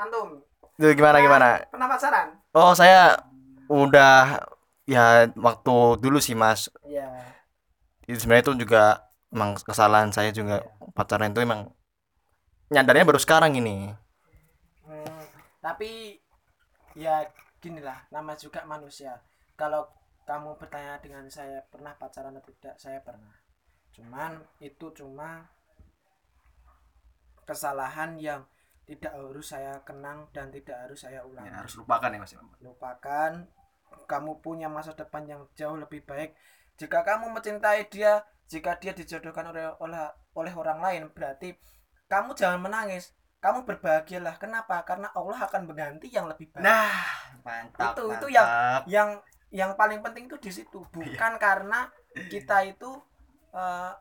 antum. 0.00 0.40
Tuh, 0.80 0.96
gimana 0.96 1.20
gimana? 1.20 1.60
pernah 1.68 1.88
pacaran? 1.92 2.28
Oh 2.56 2.72
saya 2.72 3.20
udah 3.68 4.40
ya 4.88 5.28
waktu 5.36 6.00
dulu 6.00 6.16
sih 6.16 6.32
mas. 6.32 6.72
Iya. 6.88 7.04
Itu 8.08 8.24
sebenarnya 8.24 8.48
itu 8.48 8.64
juga 8.64 9.04
emang 9.28 9.60
kesalahan 9.60 10.08
saya 10.08 10.32
juga. 10.32 10.64
Pacaran 10.96 11.36
itu 11.36 11.44
emang 11.44 11.68
nyadarnya 12.72 13.04
baru 13.04 13.20
sekarang 13.20 13.60
ini. 13.60 13.92
Hmm, 14.88 15.20
tapi 15.60 16.16
ya 16.96 17.28
gini 17.60 17.84
lah 17.84 18.00
nama 18.08 18.32
juga 18.34 18.64
manusia. 18.64 19.20
Kalau 19.60 19.84
kamu 20.28 20.54
bertanya 20.60 21.00
dengan 21.02 21.26
saya 21.30 21.62
pernah 21.68 21.92
pacaran 21.98 22.36
atau 22.36 22.52
tidak? 22.60 22.76
Saya 22.78 22.98
pernah. 23.02 23.34
Cuman 23.90 24.38
itu 24.62 24.86
cuma 24.94 25.48
kesalahan 27.44 28.14
yang 28.20 28.46
tidak 28.86 29.14
harus 29.14 29.46
saya 29.54 29.78
kenang 29.86 30.26
dan 30.34 30.50
tidak 30.50 30.74
harus 30.86 30.98
saya 31.02 31.22
ulangi 31.22 31.50
ya, 31.50 31.62
harus 31.62 31.74
lupakan 31.78 32.10
ya 32.10 32.18
mas 32.18 32.34
lupakan 32.58 33.32
kamu 34.06 34.42
punya 34.42 34.66
masa 34.70 34.94
depan 34.94 35.26
yang 35.26 35.42
jauh 35.54 35.74
lebih 35.78 36.02
baik. 36.06 36.34
Jika 36.78 37.02
kamu 37.02 37.30
mencintai 37.30 37.86
dia 37.90 38.22
jika 38.50 38.78
dia 38.78 38.94
dijodohkan 38.94 39.50
oleh 39.50 39.70
oleh 39.78 39.98
oleh 40.34 40.52
orang 40.54 40.78
lain 40.82 41.02
berarti 41.10 41.54
kamu 42.10 42.34
jangan 42.34 42.58
menangis. 42.62 43.14
Kamu 43.40 43.64
berbahagialah. 43.64 44.36
Kenapa? 44.36 44.84
Karena 44.84 45.08
Allah 45.16 45.48
akan 45.48 45.64
mengganti 45.64 46.12
yang 46.12 46.28
lebih 46.28 46.52
baik. 46.52 46.60
Nah 46.60 46.92
mantap 47.40 47.96
Itu- 47.96 48.10
itu 48.12 48.26
mantap. 48.36 48.82
yang 48.86 49.10
yang 49.50 49.74
paling 49.74 49.98
penting 50.00 50.26
itu 50.26 50.38
di 50.38 50.50
situ 50.50 50.80
bukan 50.88 51.32
karena 51.36 51.90
kita 52.28 52.62
itu 52.64 52.90
eh, 53.50 53.92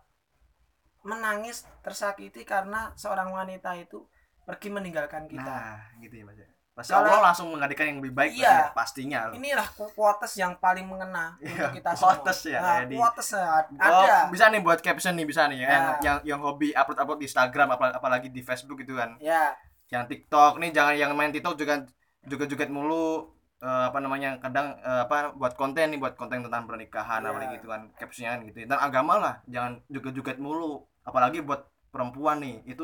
menangis 1.01 1.63
tersakiti 1.79 2.43
karena 2.43 2.91
seorang 2.93 3.31
wanita 3.31 3.71
itu 3.73 4.03
pergi 4.43 4.69
meninggalkan 4.69 5.25
kita 5.25 5.41
nah 5.41 5.79
gitu 5.97 6.15
ya 6.15 6.25
mas 6.25 6.37
ya 6.37 6.49
Pasti 6.69 6.95
Kalau- 6.95 7.11
Allah 7.11 7.23
langsung 7.25 7.51
menggantikan 7.51 7.91
yang 7.91 7.99
lebih 7.99 8.15
baik 8.15 8.31
Iya. 8.39 8.47
ya, 8.47 8.59
pastinya 8.71 9.19
loh. 9.27 9.35
inilah 9.35 9.67
ku- 9.69 9.91
quotes 9.91 10.31
yang 10.33 10.55
paling 10.55 10.87
mengena 10.87 11.35
Iya, 11.37 11.67
untuk 11.67 11.75
kita 11.75 11.91
quotes 11.91 12.37
semua. 12.39 12.53
ya, 12.55 12.59
Nah, 12.63 12.75
Edi. 12.79 12.95
quotes 12.95 13.27
ya, 13.29 13.43
Oh, 13.43 13.99
ada. 13.99 14.17
bisa 14.31 14.45
nih 14.47 14.61
buat 14.63 14.79
caption 14.79 15.11
nih 15.11 15.27
bisa 15.27 15.43
nih 15.51 15.59
ya. 15.59 15.67
yang 15.67 15.83
Ya. 15.83 15.95
yang 15.99 16.17
yang 16.23 16.39
hobi 16.39 16.71
upload 16.71 16.95
upload 16.97 17.19
di 17.19 17.27
Instagram 17.27 17.67
apalagi, 17.69 17.95
apalagi 17.99 18.27
di 18.31 18.39
Facebook 18.39 18.79
gitu 18.79 18.95
kan 18.95 19.19
Ya, 19.19 19.59
yang 19.89 20.07
TikTok 20.07 20.55
nih 20.55 20.71
jangan 20.71 20.93
yang 20.95 21.11
main 21.11 21.35
TikTok 21.35 21.59
juga 21.59 21.83
juga 22.21 22.43
joget 22.47 22.71
mulu 22.71 23.27
eh, 23.59 23.83
apa 23.89 23.97
namanya 23.99 24.29
kadang 24.43 24.67
eh, 24.79 25.01
apa 25.05 25.35
buat 25.35 25.53
konten 25.59 25.91
nih 25.91 25.99
buat 25.99 26.15
konten 26.19 26.39
tentang 26.45 26.63
pernikahan 26.69 27.21
Iya. 27.23 27.29
apalagi 27.29 27.53
gitu 27.59 27.67
kan 27.67 27.81
captionnya 27.99 28.29
kan 28.35 28.39
gitu 28.47 28.57
tentang 28.65 28.81
agama 28.87 29.13
lah 29.19 29.35
jangan 29.47 29.71
joget 29.91 30.13
joget 30.17 30.37
mulu 30.39 30.83
apalagi 31.03 31.39
buat 31.43 31.61
perempuan 31.93 32.37
nih 32.39 32.55
itu 32.65 32.83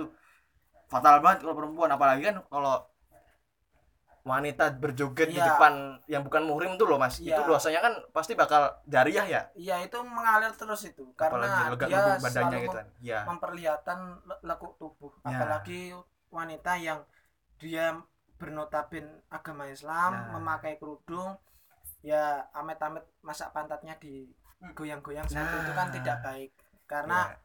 fatal 0.91 1.21
banget 1.23 1.43
kalau 1.45 1.55
perempuan 1.57 1.89
apalagi 1.93 2.21
kan 2.29 2.37
kalau 2.51 2.83
wanita 4.25 4.73
berjoget 4.81 5.29
di 5.29 5.37
Iya. 5.37 5.53
depan 5.53 6.01
yang 6.09 6.25
bukan 6.25 6.49
muhrim 6.49 6.81
tuh 6.81 6.89
loh 6.89 6.97
mas 6.97 7.21
Iya. 7.21 7.37
itu 7.37 7.41
dosanya 7.45 7.79
kan 7.85 7.93
pasti 8.09 8.33
bakal 8.33 8.73
jariah 8.89 9.21
ya 9.29 9.41
iya 9.53 9.85
itu 9.85 10.01
mengalir 10.01 10.49
terus 10.57 10.81
itu 10.89 11.13
karena 11.13 11.45
apalagi 11.45 11.85
dia 11.85 12.01
badannya 12.17 12.57
gitu 12.65 12.73
kan 12.81 12.87
iya 13.05 13.19
memperlihatkan 13.29 13.99
le- 14.25 14.41
lekuk 14.41 14.73
tubuh. 14.81 15.13
Ya. 15.21 15.29
Apalagi 15.29 15.93
wanita 16.33 16.73
yang 16.81 17.05
dia 17.61 18.01
bernotabene 18.35 19.23
agama 19.29 19.65
Islam, 19.65 20.11
Nah. 20.11 20.27
memakai 20.35 20.75
kerudung, 20.75 21.35
ya 22.01 22.45
amit-amit 22.51 23.03
masak 23.19 23.49
pantatnya 23.49 23.95
digoyang-goyang 23.97 25.25
seperti 25.25 25.55
itu 25.57 25.71
kan 25.73 25.87
Nah. 25.87 25.93
tidak 25.95 26.17
baik. 26.21 26.51
Karena 26.85 27.19
Iya. 27.25 27.37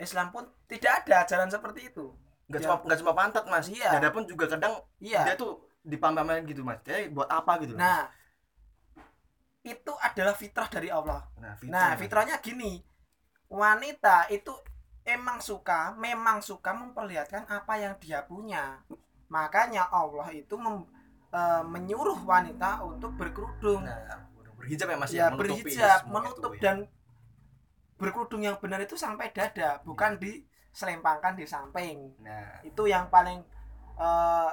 Islam 0.00 0.28
pun 0.28 0.44
tidak 0.66 1.06
ada 1.06 1.22
ajaran 1.22 1.48
seperti 1.48 1.88
itu. 1.88 2.06
nggak 2.50 2.58
Ya. 2.58 2.66
cuma 2.68 2.76
nggak 2.84 2.98
cuma 3.00 3.12
pantat 3.16 3.44
mas 3.48 3.64
Iya. 3.64 3.96
dada 3.96 4.12
pun 4.12 4.28
juga 4.28 4.44
kadang 4.44 4.76
Iya. 5.00 5.24
dia 5.24 5.36
tuh 5.38 5.56
dipampamin 5.80 6.44
gitu 6.44 6.60
mas 6.60 6.82
kayak 6.84 7.08
buat 7.08 7.24
apa 7.24 7.56
gitu. 7.64 7.72
Nah, 7.78 8.10
itu 9.62 9.92
adalah 10.02 10.34
fitrah 10.34 10.66
dari 10.66 10.90
Allah. 10.90 11.22
nah, 11.38 11.54
fitrah, 11.54 11.72
Nah, 11.72 11.88
Mas. 11.94 11.98
fitrahnya 12.02 12.36
gini. 12.42 12.82
Wanita 13.48 14.26
itu 14.28 14.50
emang 15.06 15.38
suka, 15.38 15.94
memang 15.94 16.42
suka 16.42 16.74
memperlihatkan 16.74 17.46
apa 17.46 17.74
yang 17.78 17.94
dia 17.96 18.26
punya. 18.26 18.82
Makanya 19.32 19.88
Allah 19.88 20.28
itu 20.30 20.54
mem- 20.60 20.88
eh, 21.32 21.64
menyuruh 21.64 22.20
wanita 22.22 22.84
untuk 22.84 23.16
berkerudung. 23.16 23.80
nah 23.88 24.28
berhijab 24.60 24.86
ya 24.92 24.96
mas 25.00 25.10
ya 25.10 25.26
menutupi 25.32 25.74
berhijab, 25.74 25.98
semua 26.06 26.20
menutup 26.22 26.52
itu, 26.54 26.60
ya. 26.60 26.62
dan 26.62 26.76
berkerudung 27.98 28.42
yang 28.46 28.56
benar 28.62 28.78
itu 28.78 28.94
sampai 28.94 29.34
dada, 29.34 29.82
bukan 29.82 30.20
diselempangkan 30.22 31.34
di 31.34 31.44
samping. 31.48 32.14
nah 32.22 32.60
Itu 32.62 32.86
yang 32.86 33.10
paling 33.10 33.40
eh, 33.98 34.50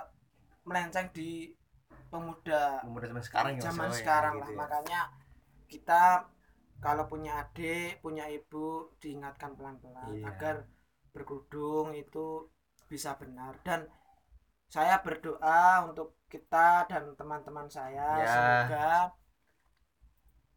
melenceng 0.65 1.09
di 1.13 1.53
pemuda 2.09 2.81
pemuda 2.81 3.05
zaman 3.05 3.21
sekarang 3.23 3.51
ya 3.57 3.61
zaman 3.69 3.89
ya, 3.89 3.97
sekarang 4.01 4.33
gitu 4.41 4.41
lah 4.41 4.49
ya. 4.49 4.57
makanya 4.57 5.01
kita 5.69 6.03
kalau 6.81 7.05
punya 7.05 7.45
adik 7.45 8.01
punya 8.01 8.25
ibu 8.25 8.89
diingatkan 8.97 9.53
pelan-pelan 9.53 10.17
Iya. 10.17 10.25
agar 10.33 10.55
berkerudung 11.13 11.93
itu 11.93 12.49
bisa 12.89 13.13
benar 13.21 13.53
dan 13.61 13.85
saya 14.69 15.01
berdoa 15.01 15.89
untuk 15.89 16.13
kita 16.29 16.85
dan 16.85 17.17
teman-teman 17.17 17.65
saya 17.67 18.21
Ya. 18.21 18.29
semoga 18.29 18.89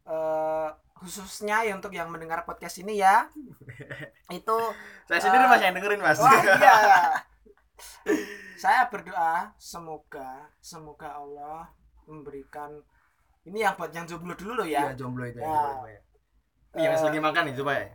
eh, 0.05 0.69
khususnya 0.93 1.65
ya 1.65 1.73
untuk 1.75 1.91
yang 1.91 2.07
mendengar 2.07 2.45
podcast 2.45 2.77
ini 2.77 3.01
ya 3.01 3.27
itu 4.37 4.57
saya 5.09 5.19
sendiri 5.19 5.43
Eh, 5.43 5.49
mas 5.49 5.61
yang 5.61 5.73
dengerin 5.75 5.99
mas 5.99 6.19
Wah 6.19 6.31
iya. 6.39 6.77
Saya 8.63 8.87
berdoa 8.87 9.51
semoga 9.59 10.47
semoga 10.63 11.19
Allah 11.19 11.67
memberikan 12.07 12.79
ini 13.43 13.59
yang 13.59 13.75
buat 13.75 13.91
yang 13.91 14.07
jomblo 14.07 14.37
dulu 14.37 14.63
loh 14.63 14.67
Iya, 14.67 14.93
ya. 14.93 14.95
jomblo 14.95 15.27
itu 15.27 15.35
ya, 15.35 15.43
Ya. 15.43 15.51
jomblo 15.51 15.89
ya. 15.89 16.01
iya 16.79 16.87
mas 16.87 17.01
Eh, 17.01 17.05
lagi 17.09 17.19
makan 17.19 17.43
nih 17.49 17.55
coba 17.59 17.71
ya 17.75 17.87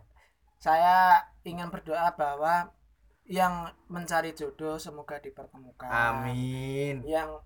Saya 0.59 0.95
ingin 1.41 1.71
berdoa 1.71 2.13
bahwa 2.13 2.69
yang 3.29 3.69
mencari 3.87 4.33
jodoh 4.33 4.81
semoga 4.81 5.21
dipertemukan. 5.21 5.85
amin 5.85 7.05
Yang 7.05 7.45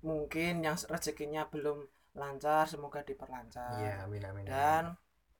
mungkin 0.00 0.64
yang 0.64 0.74
rezekinya 0.88 1.46
belum 1.46 1.84
lancar 2.16 2.64
semoga 2.64 3.04
diperlancar. 3.04 3.76
iya 3.78 4.02
amin 4.02 4.24
amin 4.24 4.44
Dan 4.44 4.84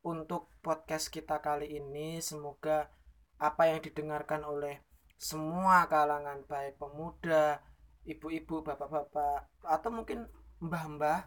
untuk 0.05 0.53
podcast 0.61 1.09
kita 1.09 1.41
kali 1.41 1.73
ini 1.73 2.21
semoga 2.21 2.93
apa 3.41 3.67
yang 3.67 3.81
didengarkan 3.81 4.45
oleh 4.45 4.85
semua 5.17 5.87
kalangan 5.87 6.43
baik 6.45 6.77
pemuda, 6.77 7.63
ibu-ibu, 8.05 8.61
bapak-bapak 8.61 9.47
atau 9.63 9.89
mungkin 9.89 10.27
mbah-mbah 10.59 11.27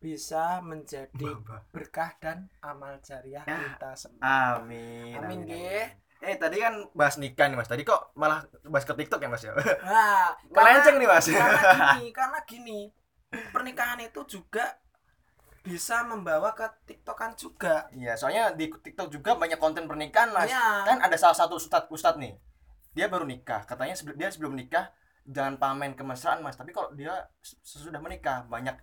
bisa 0.00 0.60
menjadi 0.60 1.30
berkah 1.72 2.12
dan 2.20 2.52
amal 2.60 3.00
jariah 3.00 3.44
Ya. 3.44 3.56
kita 3.56 3.90
semua. 3.96 4.20
amin 4.60 5.16
Amin, 5.16 5.40
amin, 5.40 5.40
Ge. 5.48 6.03
Eh 6.24 6.36
tadi 6.40 6.56
kan 6.60 6.74
bahas 6.96 7.20
nikah 7.20 7.46
nih 7.46 7.56
mas 7.60 7.68
tadi 7.68 7.84
kok 7.84 8.16
malah 8.16 8.44
bahas 8.66 8.84
ke 8.88 8.94
TikTok 8.96 9.20
ya 9.20 9.28
mas 9.28 9.44
ya 9.44 9.52
Nah, 9.54 10.32
melenceng 10.54 10.96
nih 10.96 11.08
mas 11.08 11.26
karena 11.28 11.60
gini, 11.76 12.04
karena 12.10 12.38
gini, 12.48 12.80
pernikahan 13.52 14.00
itu 14.00 14.20
juga 14.26 14.64
bisa 15.64 16.04
membawa 16.04 16.52
ke 16.52 16.68
TikTokan 16.84 17.32
juga. 17.40 17.88
Iya, 17.96 18.20
soalnya 18.20 18.52
di 18.52 18.68
TikTok 18.68 19.08
juga 19.08 19.32
banyak 19.32 19.56
konten 19.56 19.88
pernikahan, 19.88 20.28
Mas. 20.28 20.52
Iya. 20.52 20.84
Kan 20.84 21.00
ada 21.00 21.16
salah 21.16 21.32
satu 21.32 21.56
ustadz 21.56 21.88
ustadz 21.88 22.20
nih. 22.20 22.36
Dia 22.92 23.08
baru 23.08 23.24
nikah. 23.24 23.64
Katanya 23.64 23.96
sebelum 23.96 24.16
dia 24.20 24.28
sebelum 24.28 24.52
nikah 24.52 24.92
jangan 25.24 25.56
pamen 25.56 25.96
kemesraan, 25.96 26.44
Mas. 26.44 26.60
Tapi 26.60 26.76
kalau 26.76 26.92
dia 26.92 27.16
sesudah 27.64 27.96
menikah 27.96 28.44
banyak 28.44 28.76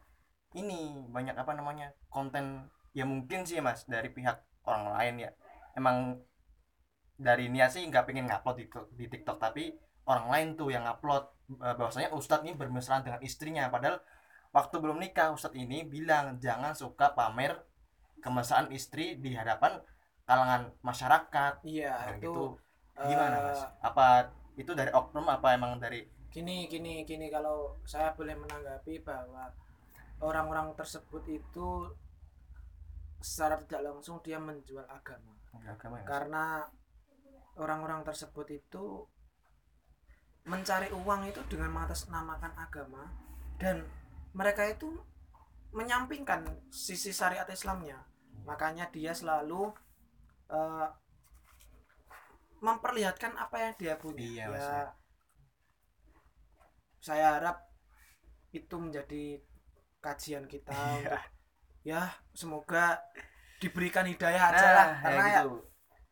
ini, 0.57 1.05
banyak 1.13 1.37
apa 1.37 1.53
namanya? 1.53 1.93
konten 2.09 2.65
ya 2.97 3.05
mungkin 3.05 3.45
sih, 3.45 3.61
Mas, 3.61 3.85
dari 3.85 4.09
pihak 4.09 4.41
orang 4.65 4.89
lain 4.97 5.29
ya. 5.29 5.31
Emang 5.77 6.17
dari 7.21 7.53
niat 7.53 7.69
sih 7.69 7.85
nggak 7.85 8.09
pengen 8.09 8.25
ngupload 8.25 8.57
di, 8.57 8.65
di 8.97 9.05
TikTok, 9.05 9.37
tapi 9.37 9.69
orang 10.09 10.27
lain 10.33 10.47
tuh 10.57 10.73
yang 10.73 10.83
upload 10.89 11.29
eh, 11.61 11.75
bahwasanya 11.77 12.09
ustadz 12.17 12.43
ini 12.43 12.57
bermesraan 12.57 13.05
dengan 13.05 13.21
istrinya 13.21 13.69
padahal 13.69 14.01
waktu 14.49 14.75
belum 14.81 14.97
nikah 14.97 15.29
ustadz 15.31 15.55
ini 15.55 15.85
bilang 15.85 16.41
jangan 16.41 16.73
suka 16.73 17.13
pamer 17.13 17.61
kemesraan 18.21 18.69
istri 18.73 19.17
di 19.17 19.33
hadapan 19.37 19.81
kalangan 20.25 20.73
masyarakat. 20.81 21.53
Iya, 21.65 21.93
Nah, 21.93 22.17
itu 22.17 22.21
gitu. 22.21 22.43
Gimana 23.01 23.37
eh, 23.37 23.41
mas? 23.49 23.61
Apa 23.81 24.07
itu 24.57 24.71
dari 24.77 24.91
oknum 24.93 25.25
apa 25.29 25.57
emang 25.57 25.81
dari 25.81 26.05
gini 26.31 26.69
gini 26.69 27.03
gini 27.03 27.27
kalau 27.27 27.75
saya 27.83 28.13
boleh 28.15 28.37
menanggapi 28.37 29.03
bahwa 29.03 29.51
orang-orang 30.21 30.71
tersebut 30.77 31.25
itu 31.27 31.91
secara 33.21 33.57
tidak 33.65 33.91
langsung 33.91 34.21
dia 34.21 34.37
menjual 34.37 34.85
agama. 34.85 35.33
Agama 35.65 36.01
ya, 36.01 36.05
Mas? 36.05 36.71
Orang-orang 37.57 38.03
tersebut 38.03 38.47
itu 38.51 39.05
mencari 40.43 40.89
uang 40.89 41.29
itu 41.29 41.41
dengan 41.45 41.69
mengatasnamakan 41.69 42.53
agama 42.57 43.05
dan 43.61 43.85
mereka 44.33 44.65
itu 44.65 44.89
menyampingkan 45.71 46.43
sisi 46.73 47.13
syariat 47.13 47.45
Islamnya 47.47 48.01
makanya 48.43 48.89
dia 48.89 49.13
selalu 49.13 49.69
eh, 50.49 50.87
memperlihatkan 52.61 53.33
apa 53.37 53.57
yang 53.57 53.73
dia 53.77 53.93
punya 53.97 54.21
Iya, 54.21 54.45
ya 54.49 54.57
ya. 54.57 54.85
saya 57.01 57.27
harap 57.37 57.57
itu 58.53 58.75
menjadi 58.77 59.41
kajian 60.01 60.45
kita 60.45 60.73
Iya. 60.73 60.85
untuk 60.97 61.21
ya 61.81 62.01
semoga 62.33 63.01
diberikan 63.57 64.05
hidayah 64.05 64.53
aja 64.53 64.67
lah 64.73 64.87
Nah, 64.89 65.01
karena 65.01 65.21
ya 65.21 65.25
ya 65.25 65.41
gitu. 65.41 65.53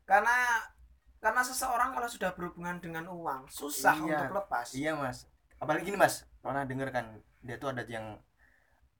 karena 0.05 0.36
karena 1.20 1.42
seseorang 1.44 1.92
kalau 1.92 2.08
sudah 2.08 2.32
berhubungan 2.32 2.80
dengan 2.80 3.06
uang 3.08 3.48
susah 3.48 3.96
Iya. 4.00 4.24
untuk 4.24 4.40
lepas 4.40 4.68
Iya 4.72 4.92
mas. 4.96 5.28
Apalagi 5.60 5.92
ini 5.92 6.00
mas, 6.00 6.24
pernah 6.40 6.64
denger 6.64 6.90
kan 6.90 7.06
dia 7.40 7.56
tuh 7.56 7.72
ada 7.72 7.84
yang 7.84 8.16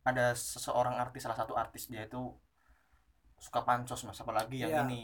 ada 0.04 0.36
seseorang 0.36 0.96
artis 0.96 1.24
salah 1.24 1.36
satu 1.36 1.56
artis 1.56 1.88
dia 1.88 2.04
itu 2.04 2.20
suka 3.40 3.64
pancos 3.64 4.04
mas, 4.04 4.20
apalagi 4.20 4.60
yang 4.60 4.72
Iya. 4.72 4.84
ini 4.86 5.02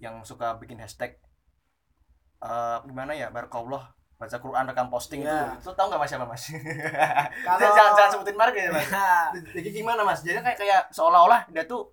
yang 0.00 0.24
suka 0.24 0.56
bikin 0.56 0.80
hashtag 0.80 1.20
eh 2.42 2.78
gimana 2.82 3.14
ya 3.14 3.30
barakallah 3.30 3.94
baca 4.18 4.36
Quran 4.38 4.64
rekam 4.66 4.88
posting 4.88 5.22
Iya. 5.22 5.58
tuh. 5.58 5.68
Itu 5.68 5.72
tahu 5.74 5.86
nggak 5.90 6.00
mas 6.00 6.10
siapa 6.10 6.26
mas? 6.26 6.42
Kalau- 7.46 7.60
jangan, 7.74 7.92
jangan 7.92 8.10
sebutin 8.10 8.36
marga 8.38 8.60
ya 8.60 8.70
mas. 8.70 8.86
Ya, 8.88 9.10
Jadi 9.52 9.68
gimana 9.70 10.00
mas? 10.02 10.20
Jadi 10.22 10.38
kayak 10.40 10.58
kayak 10.58 10.82
seolah-olah 10.94 11.50
dia 11.50 11.66
tuh 11.66 11.90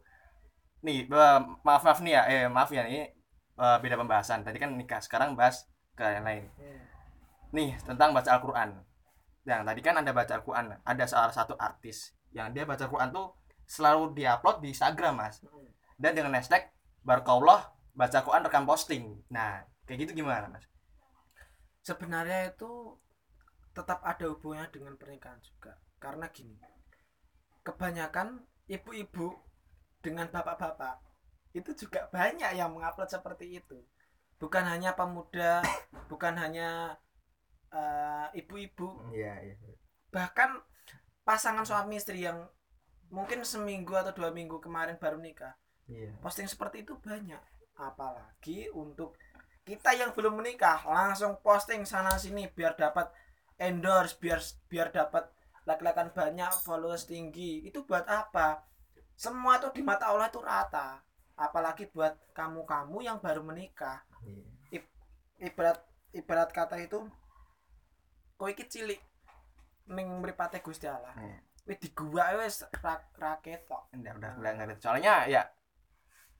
nih 0.79 1.05
eh, 1.05 1.39
maaf 1.61 1.83
maaf 1.83 1.99
nih 1.99 2.13
ya, 2.15 2.21
eh 2.25 2.43
maaf 2.47 2.69
ya 2.71 2.87
ini 2.87 3.03
eh, 3.59 3.77
beda 3.83 3.95
pembahasan. 3.99 4.47
Tadi 4.47 4.57
kan 4.57 4.71
nikah, 4.73 5.03
sekarang 5.03 5.35
bahas 5.35 5.67
ke 5.93 6.07
yang 6.07 6.23
lain. 6.23 6.47
Nih, 7.51 7.75
tentang 7.83 8.15
baca 8.15 8.29
Al-Qur'an. 8.39 8.79
Yang 9.43 9.61
tadi 9.67 9.79
kan 9.83 9.95
ada 9.99 10.11
baca 10.15 10.33
Al-Qur'an. 10.39 10.65
Ada 10.87 11.03
salah 11.05 11.33
satu 11.35 11.59
artis 11.59 12.15
yang 12.31 12.55
dia 12.55 12.63
baca 12.63 12.87
Al-Qur'an 12.87 13.11
tuh 13.11 13.35
selalu 13.67 14.15
diupload 14.15 14.63
di 14.63 14.71
Instagram, 14.71 15.19
Mas. 15.19 15.43
Dan 15.99 16.15
dengan 16.15 16.39
hashtag 16.39 16.71
Barakallah 17.03 17.75
baca 17.91 18.15
Al-Qur'an 18.15 18.47
rekam 18.47 18.63
posting. 18.63 19.19
Nah, 19.27 19.65
kayak 19.83 20.07
gitu 20.07 20.23
gimana, 20.23 20.47
Mas? 20.47 20.69
sebenarnya 21.89 22.53
itu 22.53 23.01
tetap 23.73 24.03
ada 24.05 24.29
hubungannya 24.29 24.69
dengan 24.69 24.93
pernikahan 24.99 25.41
juga 25.41 25.73
karena 25.97 26.29
gini 26.29 26.53
kebanyakan 27.63 28.43
ibu-ibu 28.69 29.39
dengan 30.05 30.29
bapak-bapak 30.29 31.01
itu 31.53 31.73
juga 31.73 32.05
banyak 32.13 32.53
yang 32.53 32.73
mengupload 32.73 33.09
seperti 33.09 33.61
itu. 33.61 33.81
Bukan 34.37 34.63
hanya 34.65 34.93
pemuda 34.93 35.65
bukan 36.11 36.37
hanya 36.37 36.95
eh, 37.73 38.27
ibu-ibu. 38.39 39.13
Iya, 39.13 39.33
iya. 39.43 39.55
bahkan 40.09 40.57
pasangan 41.21 41.61
suami 41.61 42.01
istri 42.01 42.25
yang 42.25 42.49
mungkin 43.13 43.45
seminggu 43.45 43.93
atau 43.93 44.09
dua 44.13 44.33
minggu 44.33 44.57
kemarin 44.61 44.97
baru 44.97 45.17
nikah. 45.21 45.53
Iya. 45.89 46.13
posting 46.21 46.45
seperti 46.45 46.85
itu 46.85 46.93
banyak. 47.01 47.41
Apalagi 47.73 48.69
untuk 48.69 49.17
kita 49.65 49.93
yang 49.97 50.13
belum 50.13 50.37
menikah 50.37 50.85
langsung 50.85 51.41
posting 51.41 51.85
sana 51.85 52.17
sini 52.17 52.45
biar 52.49 52.77
dapat 52.77 53.09
endorse 53.57 54.17
biar 54.21 54.41
biar 54.69 54.89
dapat 54.93 55.29
like-likean 55.65 56.13
banyak 56.13 56.53
followers 56.61 57.09
tinggi. 57.09 57.65
Itu 57.65 57.85
buat 57.89 58.05
apa? 58.05 58.65
Semua 59.17 59.57
itu 59.57 59.69
di 59.73 59.81
mata 59.81 60.09
Allah 60.09 60.29
itu 60.29 60.41
rata 60.41 61.08
apalagi 61.39 61.87
buat 61.87 62.19
kamu-kamu 62.35 62.97
yang 63.01 63.17
baru 63.17 63.41
menikah 63.41 64.03
Iya. 64.69 64.83
ibarat 65.39 65.79
ibarat 66.11 66.51
kata 66.51 66.75
itu 66.77 66.99
kowe 68.35 68.51
iki 68.51 68.67
cilik 68.67 68.99
ning 69.87 70.19
mripate 70.19 70.59
Gusti 70.59 70.85
Allah 70.85 71.15
Iya. 71.15 71.39
wis 71.65 71.79
di 71.79 71.89
gua 71.95 72.35
wis 72.37 72.59
ra, 72.83 72.99
ra 73.15 73.39
ketok 73.39 73.87
Udah, 73.95 74.13
udah, 74.15 74.31
udah 74.37 74.51
ngerti. 74.53 74.83
Soalnya 74.83 75.23
ya 75.25 75.47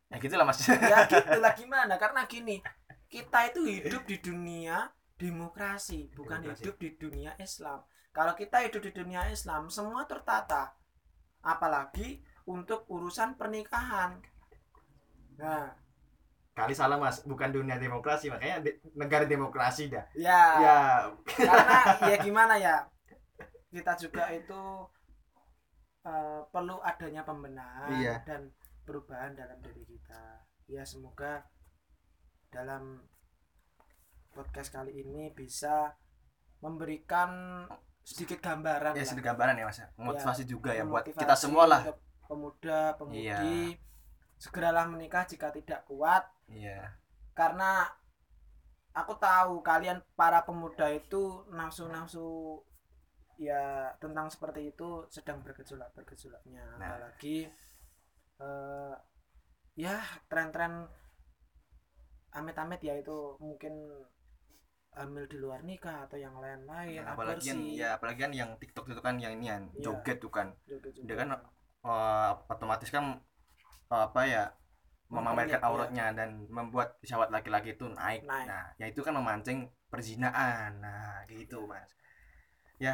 ya 0.10 0.18
gitulah, 0.18 0.44
Mas. 0.44 0.60
ya 0.66 1.06
gitu 1.12 1.38
lah 1.38 1.54
gimana 1.54 1.96
karena 1.96 2.26
gini 2.26 2.60
kita 3.08 3.54
itu 3.54 3.62
hidup 3.64 4.04
di 4.04 4.18
dunia 4.20 4.90
demokrasi 5.16 6.10
bukan 6.12 6.42
Demokrasi. 6.44 6.60
hidup 6.60 6.76
di 6.76 6.90
dunia 6.98 7.32
Islam 7.38 7.80
kalau 8.10 8.34
kita 8.34 8.66
hidup 8.66 8.82
di 8.84 8.92
dunia 8.92 9.30
Islam 9.30 9.70
semua 9.70 10.04
tertata 10.04 10.74
apalagi 11.40 12.20
untuk 12.50 12.90
urusan 12.90 13.38
pernikahan 13.38 14.18
nah 15.40 15.72
Kali 16.50 16.76
salah, 16.76 17.00
Mas. 17.00 17.24
Bukan 17.24 17.56
dunia 17.56 17.80
demokrasi, 17.80 18.28
makanya 18.28 18.60
de- 18.60 18.84
negara 18.92 19.24
demokrasi 19.24 19.88
dah. 19.88 20.04
ya, 20.12 20.44
Ya, 20.60 20.78
karena 21.24 21.80
ya 22.12 22.16
gimana 22.20 22.60
ya 22.60 22.84
kita 23.72 23.96
juga 23.96 24.28
itu 24.28 24.60
eh, 26.04 26.42
perlu 26.52 26.84
adanya 26.84 27.24
pembenahan 27.24 27.88
Iya. 27.96 28.16
dan 28.28 28.52
perubahan 28.84 29.32
dalam 29.34 29.56
diri 29.62 29.88
kita 29.88 30.44
ya 30.68 30.84
semoga 30.84 31.48
dalam 32.50 33.08
podcast 34.30 34.70
kali 34.70 35.00
ini 35.00 35.32
bisa 35.32 35.96
memberikan 36.60 37.64
sedikit 38.02 38.42
gambaran 38.42 38.98
ya 38.98 39.06
sedikit 39.06 39.32
gambaran 39.32 39.56
ya, 39.56 39.64
Mas. 39.64 39.80
Motivasi 39.96 40.44
juga 40.44 40.76
ya 40.76 40.84
buat 40.84 41.08
kita 41.08 41.36
semua 41.36 41.64
lah. 41.66 41.82
pemuda 42.28 42.94
pemudi 42.94 43.26
Iya. 43.26 43.40
Segeralah 44.40 44.88
menikah 44.88 45.28
jika 45.28 45.52
tidak 45.52 45.84
kuat 45.86 46.24
Iya. 46.48 46.96
karena 47.36 47.86
aku 48.96 49.14
tahu 49.20 49.62
kalian 49.62 50.00
para 50.16 50.42
pemuda 50.42 50.90
itu 50.90 51.46
nafsu-nafsu 51.52 52.58
ya 53.38 53.88
tentang 54.00 54.28
seperti 54.28 54.72
itu 54.72 55.06
sedang 55.08 55.40
bergejolak 55.44 55.92
bergejolaknya 55.94 56.66
Nah. 56.76 56.88
apalagi 56.90 57.48
eh, 58.40 58.96
ya 59.76 59.96
tren-tren 60.28 60.88
amit-amit 62.32 62.80
ya 62.80 62.96
itu 62.96 63.36
mungkin 63.40 63.74
hamil 64.94 65.26
di 65.30 65.38
luar 65.38 65.62
nikah 65.64 66.10
atau 66.10 66.18
yang 66.18 66.36
lain-lain 66.38 67.00
Nah, 67.00 67.14
apalagi 67.14 67.46
kan 67.54 67.58
aborsi, 67.62 67.78
ya 67.80 67.90
apalagi 67.96 68.20
kan 68.26 68.34
yang 68.34 68.50
TikTok 68.58 68.86
itu 68.90 69.02
kan 69.02 69.16
yang 69.22 69.34
inian 69.38 69.70
Iya. 69.72 69.82
joget 69.86 70.18
tuh 70.20 70.32
kan. 70.34 70.48
joget-joget. 70.68 71.06
Dia 71.08 71.16
kan 71.16 71.30
eh, 71.86 72.32
otomatis 72.50 72.90
kan 72.92 73.06
apa 73.90 74.22
ya 74.30 74.46
memamerkan 75.10 75.58
auratnya 75.66 76.14
dan 76.14 76.46
membuat 76.54 77.02
syahwat 77.02 77.34
laki-laki 77.34 77.74
itu 77.74 77.90
naik. 77.90 78.22
Naik. 78.30 78.46
Nah, 78.46 78.66
ya 78.78 78.86
itu 78.86 79.02
kan 79.02 79.18
memancing 79.18 79.66
perzinaan. 79.90 80.78
Nah, 80.78 81.26
gitu, 81.26 81.66
Mas. 81.66 81.90
Ya 82.78 82.94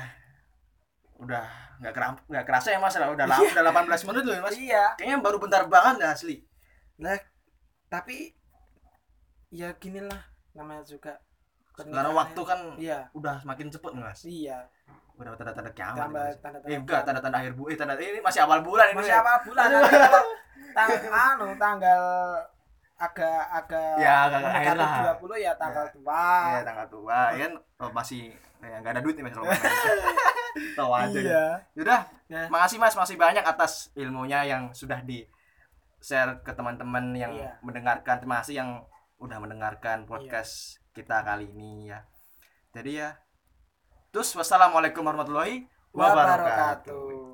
udah 1.16 1.48
nggak 1.80 1.94
keram 1.96 2.14
nggak 2.28 2.44
kerasa 2.44 2.76
ya 2.76 2.80
mas 2.80 2.96
udah 3.00 3.24
lama 3.24 3.40
udah 3.40 3.88
18 3.88 4.08
menit 4.12 4.24
loh 4.28 4.36
ya, 4.36 4.42
mas 4.44 4.58
iya 4.60 4.84
kayaknya 5.00 5.18
baru 5.24 5.38
bentar 5.40 5.64
banget 5.72 6.04
dah 6.04 6.12
asli 6.12 6.44
lah 7.00 7.16
tapi 7.88 8.36
ya 9.48 9.72
gini 9.80 10.04
lah 10.04 10.20
namanya 10.52 10.84
juga 10.84 11.16
karena 11.76 12.12
waktu 12.12 12.42
ya. 12.44 12.48
kan 12.48 12.60
iya 12.76 13.00
udah 13.16 13.36
semakin 13.40 13.68
cepet 13.72 13.92
mas 13.96 14.20
iya 14.28 14.68
udah 15.16 15.32
tanda-tanda 15.40 15.72
kiamat 15.72 16.00
tambah 16.04 16.20
nih, 16.20 16.28
mas. 16.28 16.36
tanda-tanda 16.44 16.68
eh 16.68 16.78
enggak 16.84 17.02
tanda-tanda 17.08 17.38
akhir 17.40 17.54
bu 17.56 17.64
eh 17.72 17.78
tanda 17.80 17.94
ini 17.96 18.20
masih 18.20 18.42
awal 18.44 18.60
bulan 18.60 18.86
ini 18.92 18.98
masih 19.00 19.16
awal 19.16 19.38
bulan 19.48 19.68
tang 20.74 20.90
anu 21.06 21.46
tanggal 21.56 22.02
agak 22.96 23.44
agak 23.52 23.96
Ya, 24.00 24.16
agak 24.32 24.40
akhir 24.48 24.76
lah. 24.80 24.94
20 25.20 25.36
ya 25.44 25.52
tanggal 25.60 25.86
tua. 25.92 26.26
Iya 26.48 26.62
tanggal 26.64 26.88
tua. 26.88 27.20
Ya 27.36 27.44
kan 27.46 27.54
oh, 27.84 27.92
masih 27.92 28.32
ya, 28.64 28.76
nggak 28.80 28.94
ada 28.96 29.02
duit 29.04 29.16
nih 29.20 29.24
mas 29.28 29.36
kalau 29.36 29.46
tahu 30.80 30.92
aja 30.96 31.20
iya. 31.20 31.46
Yaudah, 31.76 32.02
Ya. 32.26 32.48
makasih 32.48 32.80
mas 32.80 32.96
masih 32.96 33.20
banyak 33.20 33.44
atas 33.44 33.92
ilmunya 33.94 34.42
yang 34.48 34.72
sudah 34.72 35.04
di 35.04 35.28
share 36.00 36.40
ke 36.42 36.56
teman-teman 36.56 37.12
yang 37.14 37.36
Iya. 37.36 37.60
mendengarkan. 37.62 38.24
Terima 38.24 38.40
kasih 38.42 38.64
yang 38.64 38.70
udah 39.20 39.38
mendengarkan 39.38 40.08
podcast 40.08 40.80
kita 40.96 41.22
kali 41.22 41.52
ini 41.52 41.92
ya. 41.92 42.08
Jadi 42.72 42.92
ya. 42.96 43.20
Terus 44.16 44.32
wassalamualaikum 44.32 45.04
warahmatullahi 45.04 45.68
wabarakatuh. 45.92 46.96
Wabarakatuh 46.96 47.25